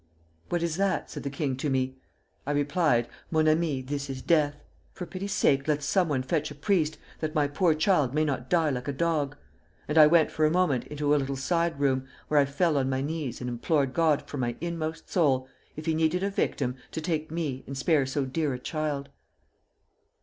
'What 0.49 0.63
is 0.63 0.77
that?' 0.77 1.11
said 1.11 1.21
the 1.21 1.29
king 1.29 1.55
to 1.57 1.69
me. 1.69 1.95
I 2.47 2.53
replied: 2.53 3.07
'Mon 3.29 3.47
ami, 3.47 3.83
this 3.83 4.09
is 4.09 4.23
death. 4.23 4.55
For 4.93 5.05
pity's 5.05 5.31
sake 5.31 5.67
let 5.67 5.83
some 5.83 6.09
one 6.09 6.23
fetch 6.23 6.49
a 6.49 6.55
priest, 6.55 6.97
that 7.19 7.35
my 7.35 7.47
poor 7.47 7.75
child 7.75 8.11
may 8.11 8.25
not 8.25 8.49
die 8.49 8.71
like 8.71 8.87
a 8.87 8.93
dog!' 8.93 9.35
and 9.87 9.99
I 9.99 10.07
went 10.07 10.31
for 10.31 10.43
a 10.43 10.49
moment 10.49 10.87
into 10.87 11.13
a 11.13 11.17
little 11.17 11.35
side 11.35 11.79
room, 11.79 12.07
where 12.29 12.39
I 12.39 12.45
fell 12.45 12.79
on 12.79 12.89
my 12.89 13.01
knees 13.01 13.41
and 13.41 13.47
implored 13.47 13.93
God 13.93 14.23
from 14.23 14.39
my 14.39 14.55
inmost 14.59 15.07
soul, 15.11 15.47
if 15.75 15.85
He 15.85 15.93
needed 15.93 16.23
a 16.23 16.31
victim, 16.31 16.77
to 16.93 16.99
take 16.99 17.29
me 17.29 17.63
and 17.67 17.77
spare 17.77 18.07
so 18.07 18.25
dear 18.25 18.55
a 18.55 18.59
child.... 18.59 19.09